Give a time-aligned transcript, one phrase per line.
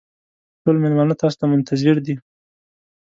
[0.63, 2.15] ټول مېلمانه تاسو ته منتظر دي.